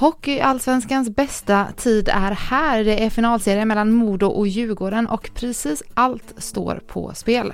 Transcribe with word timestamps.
Hockeyallsvenskans 0.00 1.10
bästa 1.10 1.66
tid 1.76 2.08
är 2.08 2.30
här. 2.30 2.84
Det 2.84 3.04
är 3.04 3.10
finalserie 3.10 3.64
mellan 3.64 3.92
Modo 3.92 4.26
och 4.26 4.46
Djurgården 4.46 5.06
och 5.06 5.30
precis 5.34 5.82
allt 5.94 6.34
står 6.36 6.80
på 6.86 7.14
spel. 7.14 7.52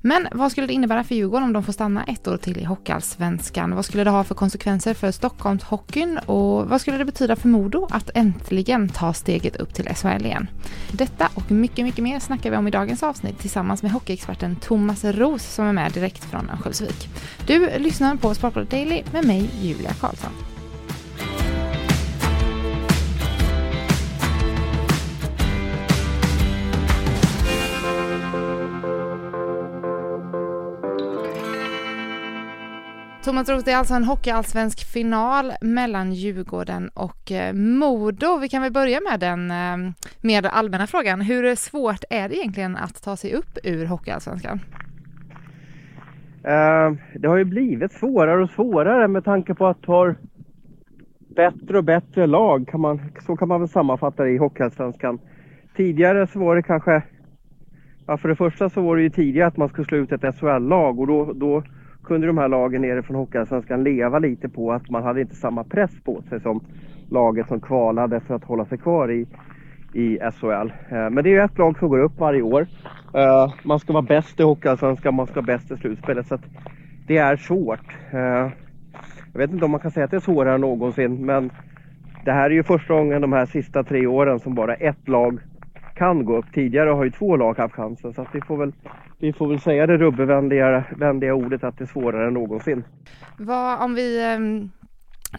Men 0.00 0.28
vad 0.32 0.52
skulle 0.52 0.66
det 0.66 0.72
innebära 0.72 1.04
för 1.04 1.14
Djurgården 1.14 1.44
om 1.44 1.52
de 1.52 1.62
får 1.62 1.72
stanna 1.72 2.04
ett 2.04 2.28
år 2.28 2.36
till 2.36 2.58
i 2.58 2.64
Hockeyallsvenskan? 2.64 3.74
Vad 3.74 3.84
skulle 3.84 4.04
det 4.04 4.10
ha 4.10 4.24
för 4.24 4.34
konsekvenser 4.34 4.94
för 4.94 5.10
Stockholmshockeyn 5.10 6.18
och 6.18 6.68
vad 6.68 6.80
skulle 6.80 6.98
det 6.98 7.04
betyda 7.04 7.36
för 7.36 7.48
Modo 7.48 7.88
att 7.90 8.10
äntligen 8.14 8.88
ta 8.88 9.12
steget 9.12 9.56
upp 9.56 9.74
till 9.74 9.94
SHL 9.94 10.26
igen? 10.26 10.50
Detta 10.92 11.28
och 11.34 11.50
mycket, 11.50 11.84
mycket 11.84 12.04
mer 12.04 12.20
snackar 12.20 12.50
vi 12.50 12.56
om 12.56 12.68
i 12.68 12.70
dagens 12.70 13.02
avsnitt 13.02 13.38
tillsammans 13.38 13.82
med 13.82 13.92
hockeyexperten 13.92 14.56
Thomas 14.56 15.04
Ros 15.04 15.54
som 15.54 15.64
är 15.64 15.72
med 15.72 15.92
direkt 15.92 16.24
från 16.24 16.50
Örnsköldsvik. 16.50 17.08
Du 17.46 17.78
lyssnar 17.78 18.16
på 18.16 18.34
Sportbladet 18.34 18.70
Daily 18.70 19.02
med 19.12 19.24
mig, 19.24 19.50
Julia 19.62 19.92
Karlsson. 19.92 20.57
Thomas 33.28 33.48
Roos, 33.48 33.64
det 33.64 33.72
är 33.72 33.76
alltså 33.76 33.94
en 33.94 34.04
hockeyallsvensk 34.04 34.92
final 34.92 35.52
mellan 35.60 36.12
Djurgården 36.12 36.88
och 36.94 37.32
eh, 37.32 37.54
Modo. 37.54 38.38
Vi 38.38 38.48
kan 38.48 38.62
väl 38.62 38.72
börja 38.72 39.00
med 39.10 39.20
den 39.20 39.50
eh, 39.50 39.92
mer 40.20 40.46
allmänna 40.46 40.86
frågan. 40.86 41.20
Hur 41.20 41.54
svårt 41.54 42.04
är 42.10 42.28
det 42.28 42.36
egentligen 42.36 42.76
att 42.76 43.02
ta 43.02 43.16
sig 43.16 43.34
upp 43.34 43.58
ur 43.64 43.86
hockeyallsvenskan? 43.86 44.60
Eh, 46.42 46.92
det 47.14 47.28
har 47.28 47.36
ju 47.36 47.44
blivit 47.44 47.92
svårare 47.92 48.42
och 48.42 48.50
svårare 48.50 49.08
med 49.08 49.24
tanke 49.24 49.54
på 49.54 49.66
att 49.66 49.84
har 49.86 50.16
bättre 51.36 51.78
och 51.78 51.84
bättre 51.84 52.26
lag. 52.26 52.68
Kan 52.68 52.80
man, 52.80 53.00
så 53.26 53.36
kan 53.36 53.48
man 53.48 53.60
väl 53.60 53.68
sammanfatta 53.68 54.24
det 54.24 54.30
i 54.30 54.38
Hockeyallsvenskan. 54.38 55.18
Tidigare 55.76 56.26
så 56.26 56.38
var 56.38 56.56
det 56.56 56.62
kanske, 56.62 57.02
ja 58.06 58.16
för 58.16 58.28
det 58.28 58.36
första 58.36 58.70
så 58.70 58.80
var 58.80 58.96
det 58.96 59.02
ju 59.02 59.10
tidigare 59.10 59.48
att 59.48 59.56
man 59.56 59.68
skulle 59.68 59.88
slå 59.88 59.98
ut 59.98 60.12
ett 60.12 60.38
SHL-lag 60.38 61.00
och 61.00 61.06
då, 61.06 61.32
då 61.32 61.62
kunde 62.08 62.26
de 62.26 62.38
här 62.38 62.48
lagen 62.48 62.82
nere 62.82 63.02
från 63.02 63.16
Hockeyallsvenskan 63.16 63.84
leva 63.84 64.18
lite 64.18 64.48
på 64.48 64.72
att 64.72 64.90
man 64.90 65.02
hade 65.02 65.20
inte 65.20 65.34
samma 65.34 65.64
press 65.64 65.90
på 66.04 66.22
sig 66.22 66.40
som 66.40 66.60
laget 67.10 67.48
som 67.48 67.60
kvalade 67.60 68.20
för 68.20 68.34
att 68.34 68.44
hålla 68.44 68.64
sig 68.64 68.78
kvar 68.78 69.10
i, 69.10 69.26
i 69.92 70.18
SHL. 70.18 70.72
Eh, 70.88 71.10
men 71.10 71.14
det 71.14 71.30
är 71.30 71.32
ju 71.32 71.40
ett 71.40 71.58
lag 71.58 71.78
som 71.78 71.88
går 71.88 71.98
upp 71.98 72.18
varje 72.18 72.42
år. 72.42 72.66
Eh, 73.14 73.52
man 73.64 73.78
ska 73.78 73.92
vara 73.92 74.02
bäst 74.02 74.40
i 74.40 74.42
Hockeyallsvenskan, 74.42 75.14
man 75.14 75.26
ska 75.26 75.34
vara 75.34 75.46
bäst 75.46 75.70
i 75.70 75.76
slutspelet. 75.76 76.26
Så 76.26 76.38
det 77.06 77.16
är 77.16 77.36
svårt. 77.36 77.96
Eh, 78.10 78.50
jag 79.32 79.38
vet 79.38 79.52
inte 79.52 79.64
om 79.64 79.70
man 79.70 79.80
kan 79.80 79.90
säga 79.90 80.04
att 80.04 80.10
det 80.10 80.16
är 80.16 80.20
svårare 80.20 80.54
än 80.54 80.60
någonsin 80.60 81.26
men 81.26 81.50
det 82.24 82.32
här 82.32 82.50
är 82.50 82.54
ju 82.54 82.62
första 82.62 82.94
gången 82.94 83.20
de 83.20 83.32
här 83.32 83.46
sista 83.46 83.84
tre 83.84 84.06
åren 84.06 84.40
som 84.40 84.54
bara 84.54 84.74
ett 84.74 85.08
lag 85.08 85.40
kan 85.98 86.24
gå 86.24 86.36
upp. 86.36 86.52
Tidigare 86.54 86.90
har 86.90 87.04
ju 87.04 87.10
två 87.10 87.36
lag 87.36 87.58
haft 87.58 87.74
chansen 87.74 88.14
så 88.14 88.26
vi 88.32 88.40
får 88.40 88.56
väl 88.56 88.72
vi 89.18 89.32
får 89.32 89.48
väl 89.48 89.60
säga 89.60 89.86
det 89.86 89.96
rubbevänliga 89.96 91.34
ordet 91.34 91.64
att 91.64 91.78
det 91.78 91.84
är 91.84 91.86
svårare 91.86 92.26
än 92.26 92.34
någonsin. 92.34 92.84
Vad, 93.38 93.82
om 93.82 93.94
vi 93.94 94.34
um, 94.36 94.70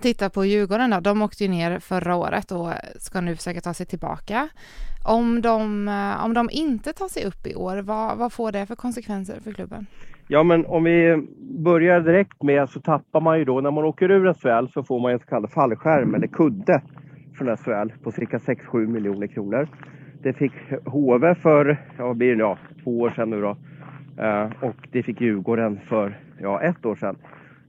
tittar 0.02 0.30
på 0.30 0.46
Djurgården 0.46 0.90
då, 0.90 1.00
de 1.00 1.22
åkte 1.22 1.44
ju 1.44 1.50
ner 1.50 1.80
förra 1.80 2.16
året 2.16 2.52
och 2.52 2.70
ska 3.00 3.22
nu 3.22 3.36
försöka 3.36 3.62
ta 3.62 3.74
sig 3.74 3.86
tillbaka. 3.86 4.50
Om 5.06 5.42
de, 5.42 5.88
uh, 5.88 6.26
om 6.26 6.34
de 6.34 6.50
inte 6.52 6.94
tar 6.94 7.08
sig 7.08 7.26
upp 7.26 7.48
i 7.48 7.56
år, 7.56 7.82
vad, 7.82 8.18
vad 8.18 8.34
får 8.34 8.52
det 8.52 8.66
för 8.66 8.76
konsekvenser 8.76 9.40
för 9.44 9.52
klubben? 9.52 9.86
Ja 10.28 10.44
men 10.44 10.66
om 10.66 10.84
vi 10.84 11.28
börjar 11.64 12.02
direkt 12.02 12.44
med 12.44 12.70
så 12.70 12.80
tappar 12.80 13.22
man 13.22 13.40
ju 13.40 13.46
då, 13.46 13.62
när 13.62 13.72
man 13.72 13.84
åker 13.84 14.12
ur 14.12 14.34
SHL 14.34 14.72
så 14.74 14.84
får 14.84 15.00
man 15.00 15.12
en 15.12 15.20
så 15.20 15.26
kallad 15.26 15.52
fallskärm 15.52 16.16
eller 16.16 16.28
kudde 16.28 16.82
från 17.38 17.58
SHL 17.58 18.04
på 18.04 18.12
cirka 18.12 18.38
6-7 18.38 18.88
miljoner 18.88 19.28
kronor. 19.28 19.68
Det 20.22 20.34
fick 20.34 20.54
HV 20.86 21.36
för, 21.36 21.78
ja 21.98 22.14
blir 22.14 22.36
det 22.36 22.40
ja, 22.40 22.58
två 22.84 23.00
år 23.00 23.10
sedan 23.10 23.30
nu 23.30 23.42
då. 23.42 23.58
Eh, 24.24 24.50
och 24.62 24.88
det 24.92 25.04
fick 25.04 25.22
Djurgården 25.22 25.80
för 25.88 26.18
ja, 26.38 26.62
ett 26.62 26.86
år 26.86 26.96
sedan. 26.96 27.16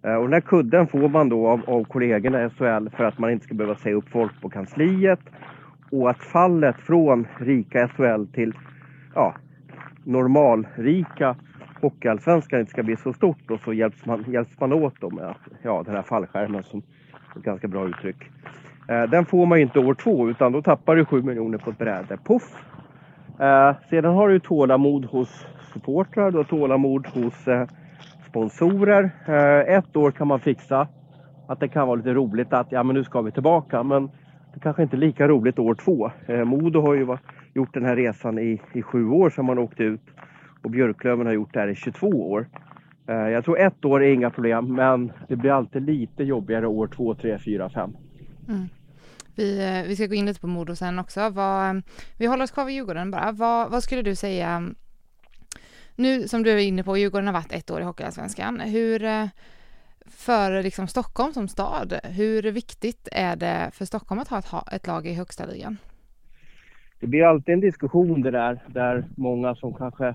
Eh, 0.02 0.14
och 0.14 0.22
den 0.22 0.32
här 0.32 0.40
kudden 0.40 0.86
får 0.86 1.08
man 1.08 1.28
då 1.28 1.48
av, 1.48 1.60
av 1.66 1.84
kollegorna 1.84 2.44
i 2.44 2.50
SHL 2.50 2.88
för 2.96 3.04
att 3.04 3.18
man 3.18 3.30
inte 3.30 3.44
ska 3.44 3.54
behöva 3.54 3.74
säga 3.74 3.94
upp 3.94 4.08
folk 4.08 4.40
på 4.40 4.48
kansliet. 4.48 5.20
Och 5.90 6.10
att 6.10 6.22
fallet 6.22 6.76
från 6.76 7.26
rika 7.38 7.88
SHL 7.88 8.26
till 8.32 8.54
ja, 9.14 9.34
normalrika 10.04 11.36
Hockeyallsvenskan 11.80 12.60
inte 12.60 12.72
ska 12.72 12.82
bli 12.82 12.96
så 12.96 13.12
stort 13.12 13.50
och 13.50 13.60
så 13.60 13.72
hjälps 13.72 14.06
man, 14.06 14.24
hjälps 14.28 14.60
man 14.60 14.72
åt 14.72 15.00
då 15.00 15.10
med 15.10 15.24
att, 15.24 15.48
ja, 15.62 15.82
den 15.82 15.94
här 15.94 16.02
fallskärmen 16.02 16.62
som 16.62 16.82
ett 17.36 17.42
ganska 17.42 17.68
bra 17.68 17.88
uttryck. 17.88 18.30
Eh, 18.90 19.02
den 19.02 19.24
får 19.24 19.46
man 19.46 19.58
ju 19.58 19.64
inte 19.64 19.78
år 19.78 19.94
två 19.94 20.30
utan 20.30 20.52
då 20.52 20.62
tappar 20.62 20.96
du 20.96 21.04
7 21.04 21.22
miljoner 21.22 21.58
på 21.58 21.70
ett 21.70 21.78
bräde. 21.78 22.18
Puff! 22.24 22.64
Eh, 23.40 23.74
sedan 23.90 24.14
har 24.14 24.28
du 24.28 24.40
tålamod 24.40 25.04
hos 25.04 25.46
supportrar, 25.72 26.30
du 26.30 26.36
har 26.36 26.44
tålamod 26.44 27.06
hos 27.06 27.48
eh, 27.48 27.68
sponsorer. 28.28 29.10
Eh, 29.26 29.74
ett 29.76 29.96
år 29.96 30.10
kan 30.10 30.26
man 30.28 30.40
fixa 30.40 30.88
att 31.48 31.60
det 31.60 31.68
kan 31.68 31.86
vara 31.86 31.96
lite 31.96 32.14
roligt 32.14 32.52
att 32.52 32.72
ja 32.72 32.82
men 32.82 32.96
nu 32.96 33.04
ska 33.04 33.22
vi 33.22 33.32
tillbaka 33.32 33.82
men 33.82 34.10
det 34.54 34.60
kanske 34.60 34.82
inte 34.82 34.96
är 34.96 34.98
lika 34.98 35.28
roligt 35.28 35.58
år 35.58 35.74
två. 35.74 36.10
Eh, 36.26 36.44
Modo 36.44 36.80
har 36.80 36.94
ju 36.94 37.04
var, 37.04 37.18
gjort 37.54 37.74
den 37.74 37.84
här 37.84 37.96
resan 37.96 38.38
i, 38.38 38.60
i 38.72 38.82
sju 38.82 39.08
år 39.08 39.30
sedan 39.30 39.44
man 39.44 39.58
åkte 39.58 39.82
ut 39.82 40.04
och 40.62 40.70
Björklöven 40.70 41.26
har 41.26 41.32
gjort 41.32 41.54
det 41.54 41.60
här 41.60 41.68
i 41.68 41.74
22 41.74 42.06
år. 42.06 42.46
Eh, 43.06 43.14
jag 43.14 43.44
tror 43.44 43.58
ett 43.58 43.84
år 43.84 44.02
är 44.02 44.12
inga 44.12 44.30
problem 44.30 44.74
men 44.74 45.12
det 45.28 45.36
blir 45.36 45.50
alltid 45.50 45.82
lite 45.82 46.24
jobbigare 46.24 46.66
år 46.66 46.86
två, 46.86 47.14
tre, 47.14 47.38
fyra, 47.38 47.70
fem. 47.70 47.92
Mm. 48.48 48.68
Vi, 49.40 49.58
eh, 49.58 49.88
vi 49.88 49.96
ska 49.96 50.06
gå 50.06 50.14
in 50.14 50.26
lite 50.26 50.40
på 50.40 50.46
Modo 50.46 50.76
sen 50.76 50.98
också. 50.98 51.30
Vad, 51.30 51.76
eh, 51.76 51.82
vi 52.18 52.26
håller 52.26 52.44
oss 52.44 52.50
kvar 52.50 52.64
vid 52.64 52.74
Djurgården 52.74 53.10
bara. 53.10 53.32
Vad, 53.32 53.70
vad 53.70 53.82
skulle 53.82 54.02
du 54.02 54.14
säga 54.14 54.74
nu 55.96 56.28
som 56.28 56.42
du 56.42 56.50
är 56.50 56.58
inne 56.58 56.82
på, 56.82 56.96
Djurgården 56.96 57.26
har 57.26 57.34
varit 57.34 57.52
ett 57.52 57.70
år 57.70 57.80
i 57.80 57.84
Hockeyallsvenskan. 57.84 58.60
Hur, 58.60 59.04
eh, 59.04 59.26
för 60.06 60.62
liksom 60.62 60.86
Stockholm 60.86 61.32
som 61.32 61.48
stad, 61.48 61.94
hur 62.04 62.42
viktigt 62.42 63.08
är 63.12 63.36
det 63.36 63.70
för 63.72 63.84
Stockholm 63.84 64.20
att 64.20 64.28
ha 64.28 64.38
ett, 64.38 64.72
ett 64.72 64.86
lag 64.86 65.06
i 65.06 65.14
högsta 65.14 65.46
ligan? 65.46 65.76
Det 67.00 67.06
blir 67.06 67.24
alltid 67.24 67.52
en 67.52 67.60
diskussion 67.60 68.22
det 68.22 68.30
där, 68.30 68.62
där 68.66 69.04
många 69.16 69.54
som 69.54 69.74
kanske 69.74 70.14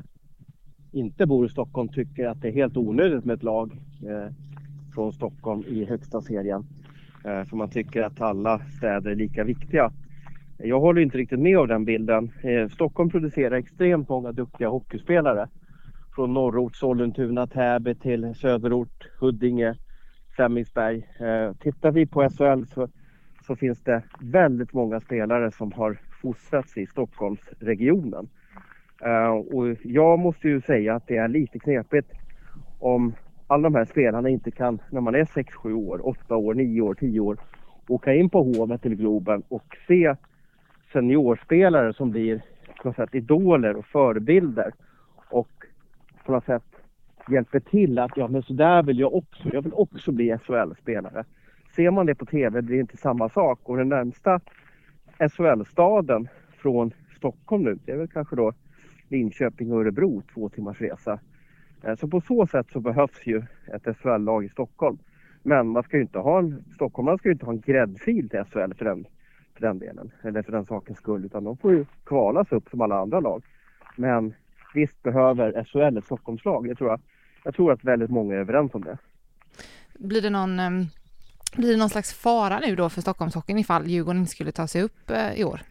inte 0.91 1.25
bor 1.25 1.45
i 1.45 1.49
Stockholm 1.49 1.89
tycker 1.89 2.27
att 2.27 2.41
det 2.41 2.47
är 2.47 2.53
helt 2.53 2.77
onödigt 2.77 3.25
med 3.25 3.33
ett 3.33 3.43
lag 3.43 3.71
eh, 4.07 4.33
från 4.93 5.13
Stockholm 5.13 5.63
i 5.67 5.85
högsta 5.85 6.21
serien. 6.21 6.65
Eh, 7.25 7.43
för 7.45 7.55
man 7.55 7.69
tycker 7.69 8.03
att 8.03 8.21
alla 8.21 8.59
städer 8.59 9.11
är 9.11 9.15
lika 9.15 9.43
viktiga. 9.43 9.91
Jag 10.57 10.79
håller 10.79 11.01
inte 11.01 11.17
riktigt 11.17 11.39
med 11.39 11.57
av 11.57 11.67
den 11.67 11.85
bilden. 11.85 12.31
Eh, 12.41 12.69
Stockholm 12.69 13.09
producerar 13.09 13.55
extremt 13.55 14.09
många 14.09 14.31
duktiga 14.31 14.69
hockeyspelare 14.69 15.47
från 16.15 16.33
norrort, 16.33 16.75
Sollentuna, 16.75 17.47
Täby 17.47 17.95
till 17.95 18.35
söderort, 18.35 19.09
Huddinge, 19.19 19.75
Flemingsberg. 20.35 21.07
Eh, 21.19 21.53
tittar 21.53 21.91
vi 21.91 22.05
på 22.05 22.29
SHL 22.29 22.65
så, 22.73 22.87
så, 23.47 23.55
finns 23.55 23.83
det 23.83 24.03
väldigt 24.19 24.73
många 24.73 24.99
spelare 24.99 25.51
som 25.51 25.71
har 25.71 25.97
fostrats 26.21 26.77
i 26.77 26.85
Stockholmsregionen. 26.85 28.29
Och 29.51 29.77
jag 29.83 30.19
måste 30.19 30.47
ju 30.47 30.61
säga 30.61 30.95
att 30.95 31.07
det 31.07 31.17
är 31.17 31.27
lite 31.27 31.59
knepigt 31.59 32.11
om 32.79 33.13
alla 33.47 33.63
de 33.63 33.75
här 33.75 33.85
spelarna 33.85 34.29
inte 34.29 34.51
kan, 34.51 34.81
när 34.89 35.01
man 35.01 35.15
är 35.15 35.25
6-7 35.25 35.73
år, 35.73 36.07
8 36.07 36.35
år, 36.35 36.53
9 36.53 36.81
år, 36.81 36.93
10 36.93 37.19
år, 37.19 37.37
åka 37.87 38.13
in 38.13 38.29
på 38.29 38.43
Hovet 38.43 38.85
eller 38.85 38.95
Globen 38.95 39.43
och 39.47 39.77
se 39.87 40.15
seniorspelare 40.93 41.93
som 41.93 42.11
blir 42.11 42.41
på 42.81 42.87
något 42.87 42.95
sätt 42.95 43.15
idoler 43.15 43.75
och 43.75 43.85
förebilder. 43.85 44.73
Och 45.29 45.49
på 46.25 46.31
något 46.31 46.45
sätt 46.45 46.63
hjälper 47.29 47.59
till 47.59 47.99
att 47.99 48.17
ja 48.17 48.27
men 48.27 48.43
så 48.43 48.53
där 48.53 48.83
vill 48.83 48.99
jag 48.99 49.13
också, 49.13 49.49
jag 49.53 49.61
vill 49.61 49.73
också 49.73 50.11
bli 50.11 50.37
SHL-spelare. 50.37 51.23
Ser 51.75 51.91
man 51.91 52.05
det 52.05 52.15
på 52.15 52.25
TV 52.25 52.61
blir 52.61 52.75
det 52.75 52.81
inte 52.81 52.97
samma 52.97 53.29
sak 53.29 53.59
och 53.63 53.77
den 53.77 53.89
närmsta 53.89 54.39
SHL-staden 55.19 56.27
från 56.57 56.91
Stockholm 57.17 57.63
nu, 57.63 57.79
det 57.85 57.91
är 57.91 57.97
väl 57.97 58.07
kanske 58.07 58.35
då 58.35 58.53
Linköping 59.09 59.73
och 59.73 59.79
Örebro, 59.81 60.21
två 60.33 60.49
timmars 60.49 60.81
resa. 60.81 61.19
Eh, 61.85 61.95
så 61.95 62.07
på 62.07 62.21
så 62.21 62.47
sätt 62.47 62.67
så 62.73 62.79
behövs 62.79 63.19
ju 63.23 63.43
ett 63.73 63.97
SHL-lag 63.97 64.45
i 64.45 64.49
Stockholm. 64.49 64.97
Men 65.43 65.67
man 65.67 65.83
ska 65.83 65.97
ju 65.97 66.03
inte 66.03 66.19
ha 66.19 66.39
en, 66.39 66.63
stockholmarna 66.75 67.17
ska 67.17 67.27
ju 67.27 67.33
inte 67.33 67.45
ha 67.45 67.53
en 67.53 67.61
gräddfil 67.61 68.29
till 68.29 68.43
SHL 68.43 68.73
för 68.77 68.85
den, 68.85 69.05
för 69.53 69.61
den 69.61 69.79
delen, 69.79 70.11
eller 70.21 70.41
för 70.41 70.51
den 70.51 70.65
sakens 70.65 70.97
skull, 70.97 71.25
utan 71.25 71.43
de 71.43 71.57
får 71.57 71.71
ju 71.71 71.85
kvalas 72.03 72.51
upp 72.51 72.69
som 72.69 72.81
alla 72.81 72.99
andra 72.99 73.19
lag. 73.19 73.43
Men 73.95 74.33
visst 74.73 75.03
behöver 75.03 75.63
SHL 75.63 75.97
ett 75.97 76.05
Stockholmslag. 76.05 76.67
Jag 76.67 76.77
tror, 76.77 76.89
jag, 76.89 76.99
jag 77.43 77.55
tror 77.55 77.71
att 77.71 77.83
väldigt 77.83 78.09
många 78.09 78.35
är 78.35 78.39
överens 78.39 78.73
om 78.73 78.83
det. 78.83 78.97
Blir 79.93 80.21
det 80.21 80.29
någon 80.29 80.59
um, 80.59 80.85
Blir 81.57 81.71
det 81.71 81.77
någon 81.77 81.89
slags 81.89 82.13
fara 82.13 82.59
nu 82.59 82.75
då 82.75 82.89
för 82.89 83.01
Stockholmshockeyn 83.01 83.57
ifall 83.57 83.87
Djurgården 83.87 84.19
inte 84.19 84.31
skulle 84.31 84.51
ta 84.51 84.67
sig 84.67 84.81
upp 84.81 85.09
eh, 85.09 85.39
i 85.39 85.43
år? 85.43 85.61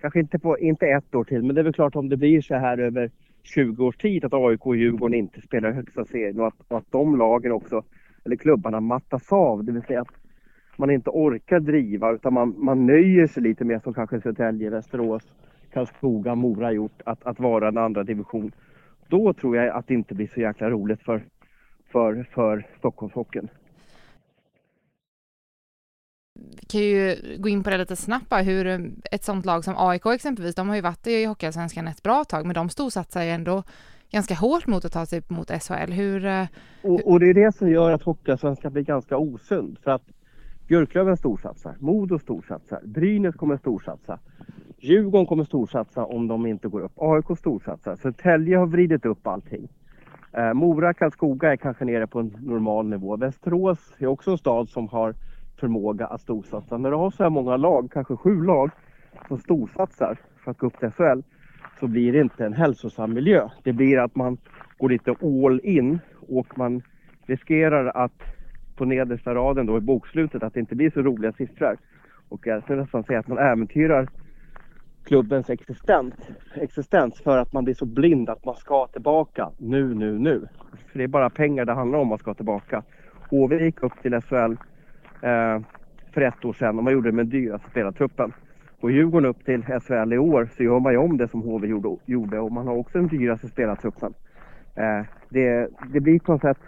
Kanske 0.00 0.20
inte, 0.20 0.38
på, 0.38 0.58
inte 0.58 0.86
ett 0.86 1.14
år 1.14 1.24
till, 1.24 1.42
men 1.42 1.54
det 1.54 1.60
är 1.60 1.64
väl 1.64 1.72
klart 1.72 1.96
om 1.96 2.08
det 2.08 2.16
blir 2.16 2.42
så 2.42 2.54
här 2.54 2.78
över 2.78 3.10
20 3.42 3.86
års 3.86 3.96
tid 3.96 4.24
att 4.24 4.34
AIK 4.34 4.66
och 4.66 4.76
Djurgården 4.76 5.18
inte 5.18 5.40
spelar 5.40 5.72
högsta 5.72 6.04
serien 6.04 6.40
och 6.40 6.46
att, 6.46 6.54
och 6.68 6.78
att 6.78 6.90
de 6.90 7.16
lagen 7.16 7.52
också, 7.52 7.82
eller 8.24 8.36
klubbarna, 8.36 8.80
mattas 8.80 9.32
av. 9.32 9.64
Det 9.64 9.72
vill 9.72 9.82
säga 9.82 10.00
att 10.00 10.14
man 10.76 10.90
inte 10.90 11.10
orkar 11.10 11.60
driva 11.60 12.12
utan 12.12 12.34
man, 12.34 12.54
man 12.58 12.86
nöjer 12.86 13.26
sig 13.26 13.42
lite 13.42 13.64
mer 13.64 13.78
som 13.78 13.94
kanske 13.94 14.20
Södertälje, 14.20 14.70
Västerås, 14.70 15.22
Karlskoga, 15.72 16.34
Mora 16.34 16.72
gjort, 16.72 17.02
att, 17.04 17.26
att 17.26 17.40
vara 17.40 17.68
en 17.68 17.78
andra 17.78 18.04
division. 18.04 18.52
Då 19.08 19.32
tror 19.32 19.56
jag 19.56 19.68
att 19.68 19.86
det 19.86 19.94
inte 19.94 20.14
blir 20.14 20.26
så 20.26 20.40
jäkla 20.40 20.70
roligt 20.70 21.02
för, 21.02 21.22
för, 21.92 22.26
för 22.30 22.66
Stockholmshockeyn. 22.78 23.48
Vi 26.60 26.66
kan 26.66 26.80
ju 26.80 27.16
gå 27.38 27.48
in 27.48 27.62
på 27.62 27.70
det 27.70 27.78
lite 27.78 27.96
snabbt 27.96 28.32
hur 28.32 28.92
ett 29.10 29.24
sånt 29.24 29.46
lag 29.46 29.64
som 29.64 29.74
AIK 29.76 30.06
exempelvis, 30.06 30.54
de 30.54 30.68
har 30.68 30.76
ju 30.76 30.82
varit 30.82 31.06
i 31.06 31.24
Hockeyallsvenskan 31.24 31.88
ett 31.88 32.02
bra 32.02 32.24
tag, 32.24 32.46
men 32.46 32.54
de 32.54 32.68
storsatsar 32.68 33.22
ju 33.22 33.30
ändå 33.30 33.62
ganska 34.10 34.34
hårt 34.34 34.66
mot 34.66 34.84
att 34.84 34.92
ta 34.92 35.06
sig 35.06 35.22
mot 35.28 35.50
SHL. 35.50 35.92
Hur, 35.92 36.26
eh, 36.26 36.46
och, 36.82 37.10
och, 37.10 37.20
det 37.20 37.30
är 37.30 37.34
det 37.34 37.54
som 37.56 37.70
gör 37.70 37.92
att 37.92 38.02
Hockeyallsvenskan 38.02 38.72
blir 38.72 38.82
ganska 38.82 39.16
osund. 39.16 39.78
För 39.84 39.90
att 39.90 40.02
Björklöven 40.68 41.16
storsatsar, 41.16 41.76
Modo 41.78 42.18
storsatsar, 42.18 42.80
Brynäs 42.84 43.34
kommer 43.34 43.56
storsatsa. 43.56 44.18
Djurgården 44.78 45.26
kommer 45.26 45.44
storsatsa 45.44 46.04
om 46.04 46.28
de 46.28 46.46
inte 46.46 46.68
går 46.68 46.80
upp. 46.80 46.92
AIK 46.96 47.38
storsatsar. 47.38 47.96
Södertälje 47.96 48.56
har 48.56 48.66
vridit 48.66 49.06
upp 49.06 49.26
allting. 49.26 49.68
Eh, 50.32 50.52
Mora, 50.52 50.94
Karlskoga 50.94 51.52
är 51.52 51.56
kanske 51.56 51.84
nere 51.84 52.06
på 52.06 52.20
en 52.20 52.36
normal 52.40 52.86
nivå. 52.86 53.16
Västerås 53.16 53.78
är 53.98 54.06
också 54.06 54.30
en 54.30 54.38
stad 54.38 54.68
som 54.68 54.88
har 54.88 55.14
förmåga 55.60 56.06
att 56.06 56.20
storsatsa. 56.20 56.78
När 56.78 56.90
du 56.90 56.96
har 56.96 57.10
så 57.10 57.22
här 57.22 57.30
många 57.30 57.56
lag, 57.56 57.90
kanske 57.92 58.16
sju 58.16 58.42
lag, 58.44 58.70
som 59.28 59.38
storsatsar 59.38 60.18
för 60.44 60.50
att 60.50 60.58
gå 60.58 60.66
upp 60.66 60.78
till 60.78 60.90
SHL 60.90 61.20
så 61.80 61.86
blir 61.86 62.12
det 62.12 62.20
inte 62.20 62.46
en 62.46 62.52
hälsosam 62.52 63.14
miljö. 63.14 63.48
Det 63.62 63.72
blir 63.72 63.98
att 63.98 64.14
man 64.14 64.38
går 64.78 64.88
lite 64.88 65.14
all 65.22 65.60
in 65.62 65.98
och 66.28 66.58
man 66.58 66.82
riskerar 67.26 67.86
att 68.04 68.22
på 68.76 68.84
nedersta 68.84 69.34
raden 69.34 69.66
då 69.66 69.78
i 69.78 69.80
bokslutet 69.80 70.42
att 70.42 70.54
det 70.54 70.60
inte 70.60 70.74
blir 70.74 70.90
så 70.90 71.02
roliga 71.02 71.32
siffror. 71.32 71.76
Och 72.28 72.46
jag 72.46 72.62
skulle 72.62 72.80
nästan 72.80 73.04
säga 73.04 73.18
att 73.18 73.28
man 73.28 73.38
äventyrar 73.38 74.08
klubbens 75.04 75.50
existens, 75.50 76.14
existens 76.54 77.20
för 77.20 77.38
att 77.38 77.52
man 77.52 77.64
blir 77.64 77.74
så 77.74 77.86
blind 77.86 78.30
att 78.30 78.44
man 78.44 78.56
ska 78.56 78.86
tillbaka 78.86 79.50
nu, 79.58 79.94
nu, 79.94 80.18
nu. 80.18 80.48
För 80.92 80.98
det 80.98 81.04
är 81.04 81.08
bara 81.08 81.30
pengar 81.30 81.64
det 81.64 81.72
handlar 81.72 81.98
om 81.98 82.08
man 82.08 82.18
ska 82.18 82.34
tillbaka. 82.34 82.82
HV 83.30 83.64
gick 83.64 83.82
upp 83.82 83.92
till 84.02 84.20
SHL 84.20 84.54
eh, 85.22 85.60
för 86.12 86.20
ett 86.20 86.44
år 86.44 86.52
sedan 86.52 86.78
och 86.78 86.84
man 86.84 86.92
gjorde 86.92 87.08
det 87.08 87.16
med 87.16 87.26
den 87.26 87.40
dyraste 87.40 87.70
spelartruppen. 87.70 88.32
Går 88.80 88.92
Djurgården 88.92 89.30
upp 89.30 89.44
till 89.44 89.62
SHL 89.62 90.12
i 90.12 90.18
år 90.18 90.48
så 90.56 90.62
gör 90.62 90.80
man 90.80 90.92
ju 90.92 90.98
om 90.98 91.16
det 91.16 91.28
som 91.28 91.42
HV 91.42 91.66
gjorde, 92.06 92.38
och 92.38 92.52
man 92.52 92.66
har 92.66 92.76
också 92.76 92.98
den 92.98 93.08
dyraste 93.08 93.48
spelartruppen. 93.48 94.14
Eh, 94.74 95.06
det, 95.28 95.68
det 95.92 96.00
blir 96.00 96.18
på 96.18 96.32
något 96.32 96.40
sätt 96.40 96.58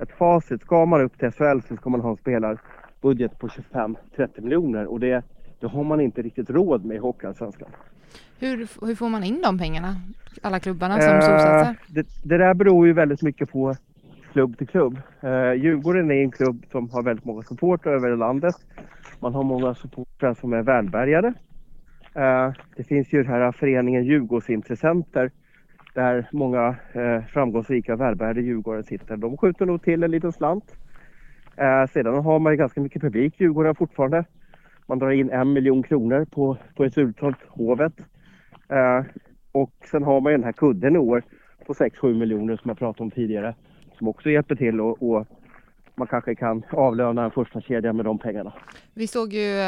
ett 0.00 0.12
facit. 0.12 0.60
Ska 0.60 0.86
man 0.86 1.00
upp 1.00 1.18
till 1.18 1.30
SHL 1.30 1.60
så 1.68 1.76
ska 1.76 1.90
man 1.90 2.00
ha 2.00 2.10
en 2.10 2.16
spelarbudget 2.16 3.38
på 3.38 3.48
25-30 3.48 4.40
miljoner 4.40 4.86
och 4.86 5.00
det, 5.00 5.22
det 5.60 5.66
har 5.66 5.84
man 5.84 6.00
inte 6.00 6.22
riktigt 6.22 6.50
råd 6.50 6.84
med 6.84 6.96
i 6.96 7.00
Hockeyallsvenskan. 7.00 7.68
Hur, 8.38 8.86
hur 8.86 8.94
får 8.94 9.08
man 9.08 9.24
in 9.24 9.42
de 9.42 9.58
pengarna? 9.58 9.96
Alla 10.42 10.60
klubbarna 10.60 11.00
som 11.00 11.14
eh, 11.14 11.72
Det, 11.88 12.06
det 12.24 12.38
där 12.38 12.54
beror 12.54 12.86
ju 12.86 12.92
väldigt 12.92 13.22
mycket 13.22 13.50
på 13.52 13.76
klubb 14.32 14.58
till 14.58 14.68
klubb. 14.68 15.00
Eh, 15.20 15.52
Djurgården 15.52 16.10
är 16.10 16.22
en 16.22 16.30
klubb 16.30 16.64
som 16.70 16.90
har 16.90 17.02
väldigt 17.02 17.24
många 17.24 17.42
supportrar 17.42 17.92
över 17.92 18.16
landet. 18.16 18.54
Man 19.20 19.34
har 19.34 19.42
många 19.42 19.74
supportrar 19.74 20.34
som 20.34 20.52
är 20.52 20.62
välbärgade. 20.62 21.34
Eh, 22.14 22.52
det 22.76 22.84
finns 22.84 23.12
ju 23.12 23.22
den 23.22 23.32
här 23.32 23.52
föreningen 23.52 24.04
Djurgårdsintressenter 24.04 25.30
där 25.94 26.28
många 26.32 26.76
eh, 26.92 27.24
framgångsrika 27.24 27.96
välbärgade 27.96 28.40
djurgårdare 28.42 28.82
sitter. 28.82 29.16
De 29.16 29.36
skjuter 29.36 29.66
nog 29.66 29.82
till 29.82 30.02
en 30.02 30.10
liten 30.10 30.32
slant. 30.32 30.64
Eh, 31.56 31.86
sedan 31.86 32.24
har 32.24 32.38
man 32.38 32.52
ju 32.52 32.56
ganska 32.56 32.80
mycket 32.80 33.02
publik, 33.02 33.40
Djurgården 33.40 33.74
fortfarande. 33.74 34.24
Man 34.86 34.98
drar 34.98 35.10
in 35.10 35.30
en 35.30 35.52
miljon 35.52 35.82
kronor 35.82 36.24
på, 36.24 36.56
på 36.76 36.84
ett 36.84 36.98
utsålt 36.98 37.38
Hovet. 37.48 37.92
Eh, 38.68 39.04
och 39.52 39.72
sen 39.90 40.02
har 40.02 40.20
man 40.20 40.32
ju 40.32 40.38
den 40.38 40.44
här 40.44 40.52
kudden 40.52 40.96
i 40.96 40.98
år 40.98 41.22
på 41.66 41.72
6-7 41.72 42.18
miljoner 42.18 42.56
som 42.56 42.68
jag 42.68 42.78
pratade 42.78 43.02
om 43.02 43.10
tidigare. 43.10 43.54
Som 44.00 44.08
också 44.08 44.30
hjälper 44.30 44.54
till 44.54 44.80
och, 44.80 45.02
och 45.02 45.26
man 45.94 46.06
kanske 46.06 46.34
kan 46.34 46.62
avlöna 46.70 47.24
en 47.24 47.30
första 47.30 47.60
kedja 47.60 47.92
med 47.92 48.04
de 48.04 48.18
pengarna. 48.18 48.52
Vi 48.94 49.06
såg 49.06 49.32
ju, 49.32 49.58